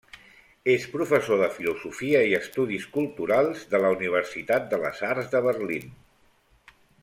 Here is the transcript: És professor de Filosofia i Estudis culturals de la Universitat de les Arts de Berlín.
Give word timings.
És 0.75 0.85
professor 0.93 1.39
de 1.41 1.49
Filosofia 1.57 2.23
i 2.31 2.33
Estudis 2.39 2.89
culturals 2.97 3.69
de 3.75 3.83
la 3.85 3.93
Universitat 3.99 4.67
de 4.75 4.81
les 4.87 5.07
Arts 5.13 5.31
de 5.37 5.45
Berlín. 5.51 5.87